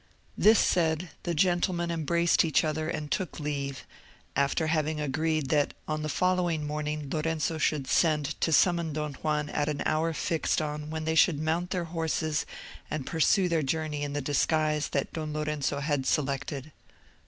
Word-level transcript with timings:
This 0.35 0.57
said, 0.57 1.09
the 1.21 1.35
gentlemen 1.35 1.91
embraced 1.91 2.43
each 2.43 2.63
other 2.63 2.89
and 2.89 3.11
took 3.11 3.39
leave, 3.39 3.85
after 4.35 4.65
having 4.65 4.99
agreed 4.99 5.49
that 5.49 5.75
on 5.87 6.01
the 6.01 6.09
following 6.09 6.65
morning 6.65 7.07
Lorenzo 7.11 7.59
should 7.59 7.85
send 7.85 8.25
to 8.41 8.51
summon 8.51 8.93
Don 8.93 9.13
Juan 9.13 9.49
at 9.49 9.69
an 9.69 9.83
hour 9.85 10.11
fixed 10.11 10.59
on 10.59 10.89
when 10.89 11.05
they 11.05 11.13
should 11.13 11.39
mount 11.39 11.69
their 11.69 11.85
horses 11.85 12.47
and 12.89 13.05
pursue 13.05 13.47
their 13.47 13.61
journey 13.61 14.01
in 14.01 14.13
the 14.13 14.21
disguise 14.21 14.89
that 14.89 15.13
Don 15.13 15.33
Lorenzo 15.33 15.81
had 15.81 16.07
selected. 16.07 16.71